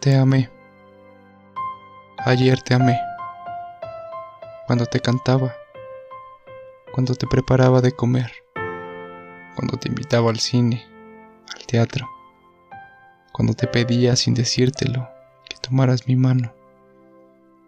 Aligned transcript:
Te 0.00 0.16
amé. 0.16 0.48
Ayer 2.24 2.62
te 2.62 2.72
amé. 2.72 2.98
Cuando 4.66 4.86
te 4.86 4.98
cantaba. 4.98 5.54
Cuando 6.94 7.14
te 7.14 7.26
preparaba 7.26 7.82
de 7.82 7.92
comer. 7.92 8.32
Cuando 9.56 9.76
te 9.76 9.90
invitaba 9.90 10.30
al 10.30 10.38
cine, 10.38 10.86
al 11.54 11.66
teatro. 11.66 12.08
Cuando 13.34 13.52
te 13.52 13.66
pedía 13.66 14.16
sin 14.16 14.32
decírtelo 14.32 15.06
que 15.50 15.58
tomaras 15.58 16.08
mi 16.08 16.16
mano. 16.16 16.54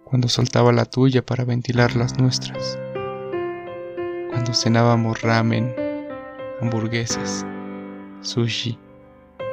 Cuando 0.04 0.28
soltaba 0.28 0.72
la 0.72 0.86
tuya 0.86 1.20
para 1.20 1.44
ventilar 1.44 1.96
las 1.96 2.18
nuestras. 2.18 2.78
Cuando 4.30 4.54
cenábamos 4.54 5.20
ramen, 5.20 5.76
hamburguesas, 6.62 7.44
sushi, 8.22 8.78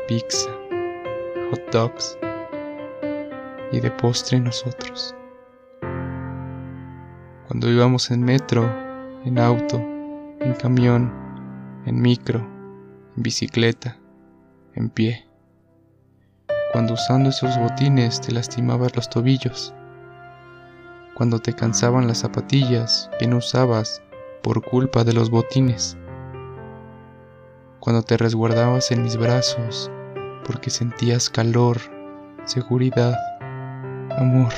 pizza, 0.07 0.49
hot 1.51 1.71
dogs 1.73 2.17
y 3.71 3.79
de 3.79 3.91
postre 3.91 4.39
nosotros. 4.39 5.15
Cuando 7.47 7.69
íbamos 7.69 8.11
en 8.11 8.23
metro, 8.23 8.63
en 9.25 9.39
auto, 9.39 9.77
en 9.77 10.53
camión, 10.53 11.11
en 11.85 12.01
micro, 12.01 12.39
en 13.15 13.23
bicicleta, 13.23 13.97
en 14.75 14.89
pie. 14.89 15.25
Cuando 16.71 16.93
usando 16.93 17.29
esos 17.29 17.57
botines 17.57 18.21
te 18.21 18.31
lastimabas 18.31 18.95
los 18.95 19.09
tobillos. 19.09 19.73
Cuando 21.15 21.39
te 21.39 21.53
cansaban 21.53 22.07
las 22.07 22.19
zapatillas 22.19 23.09
que 23.19 23.27
no 23.27 23.37
usabas 23.37 24.01
por 24.43 24.63
culpa 24.63 25.03
de 25.03 25.13
los 25.13 25.29
botines. 25.29 25.97
Cuando 27.79 28.03
te 28.03 28.17
resguardabas 28.17 28.91
en 28.91 29.03
mis 29.03 29.17
brazos 29.17 29.89
porque 30.45 30.69
sentías 30.69 31.29
calor, 31.29 31.77
seguridad, 32.45 33.15
amor. 34.19 34.53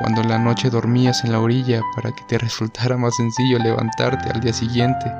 Cuando 0.00 0.22
en 0.22 0.28
la 0.28 0.38
noche 0.38 0.70
dormías 0.70 1.24
en 1.24 1.32
la 1.32 1.40
orilla 1.40 1.80
para 1.94 2.10
que 2.12 2.24
te 2.24 2.38
resultara 2.46 2.96
más 2.96 3.16
sencillo 3.16 3.58
levantarte 3.58 4.30
al 4.30 4.40
día 4.40 4.52
siguiente. 4.52 5.12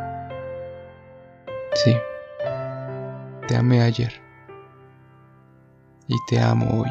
Sí, 1.74 1.96
te 3.46 3.56
amé 3.56 3.82
ayer. 3.82 4.12
Y 6.06 6.16
te 6.28 6.40
amo 6.40 6.82
hoy. 6.82 6.90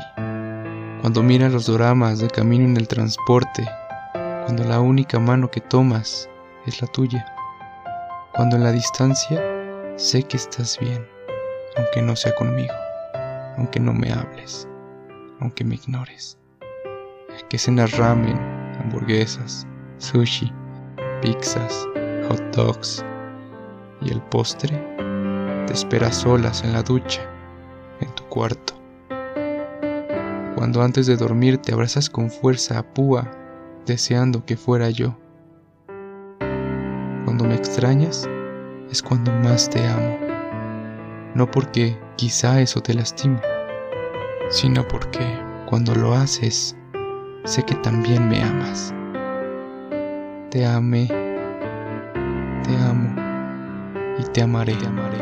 Cuando 1.02 1.22
miras 1.22 1.52
los 1.52 1.68
doramas 1.68 2.20
de 2.20 2.30
camino 2.30 2.66
en 2.66 2.78
el 2.78 2.88
transporte, 2.88 3.70
cuando 4.46 4.64
la 4.64 4.80
única 4.80 5.20
mano 5.20 5.52
que 5.52 5.62
tomas 5.62 6.30
es 6.66 6.82
la 6.82 6.88
tuya, 6.88 7.26
cuando 8.34 8.56
en 8.56 8.64
la 8.64 8.72
distancia 8.72 9.42
sé 9.98 10.24
que 10.24 10.38
estás 10.38 10.80
bien, 10.80 11.06
aunque 11.78 12.02
no 12.02 12.16
sea 12.16 12.34
conmigo, 12.36 12.74
aunque 13.58 13.80
no 13.80 13.94
me 13.94 14.12
hables 14.12 14.68
aunque 15.44 15.66
me 15.66 15.76
ignores. 15.76 16.38
Que 17.50 17.58
cenas 17.58 17.98
ramen, 17.98 18.38
hamburguesas, 18.80 19.68
sushi, 19.98 20.52
pizzas, 21.22 21.88
hot 22.28 22.42
dogs 22.56 23.06
y 24.02 24.12
el 24.12 24.22
postre 24.22 24.76
te 25.68 25.74
espera 25.74 26.12
solas 26.12 26.64
en 26.64 26.74
la 26.74 26.82
ducha, 26.82 27.22
en 28.00 28.10
tu 28.16 28.24
cuarto. 28.26 28.74
Cuando 30.56 30.82
antes 30.82 31.08
de 31.08 31.18
dormir 31.18 31.58
te 31.58 31.74
abrazas 31.74 32.10
con 32.10 32.30
fuerza 32.30 32.80
a 32.80 32.94
púa, 32.94 33.30
deseando 33.86 34.46
que 34.46 34.56
fuera 34.56 34.90
yo. 34.90 35.18
Cuando 37.26 37.44
me 37.44 37.56
extrañas 37.56 38.30
es 38.90 39.02
cuando 39.02 39.32
más 39.32 39.70
te 39.70 39.86
amo, 39.86 40.18
no 41.36 41.52
porque 41.52 42.00
quizá 42.16 42.62
eso 42.62 42.80
te 42.80 42.94
lastime 42.94 43.53
sino 44.54 44.88
porque 44.88 45.20
cuando 45.66 45.96
lo 45.96 46.14
haces, 46.14 46.78
sé 47.44 47.64
que 47.64 47.74
también 47.78 48.30
me 48.30 48.40
amas. 48.40 48.94
Te 50.52 50.64
amé, 50.64 51.08
te 52.64 52.76
amo 52.78 53.16
y 54.20 54.24
te 54.32 54.44
amaré, 54.44 54.76
amaré. 54.86 55.18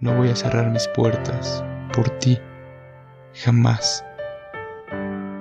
No 0.00 0.14
voy 0.18 0.28
a 0.28 0.36
cerrar 0.36 0.70
mis 0.70 0.86
puertas 0.88 1.64
por 1.94 2.10
ti, 2.18 2.38
jamás. 3.32 4.04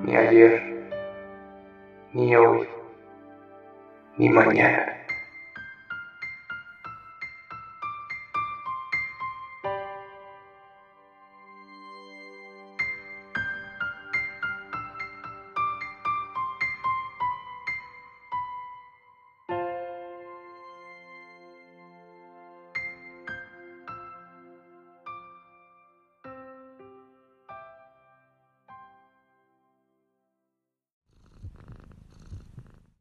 Ni 0.06 0.16
ayer, 0.16 0.90
ni 2.14 2.34
hoy, 2.34 2.66
ni 4.18 4.30
mañana. 4.30 5.03